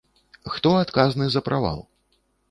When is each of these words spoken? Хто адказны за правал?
Хто 0.53 0.71
адказны 0.83 1.27
за 1.33 1.43
правал? 1.49 1.83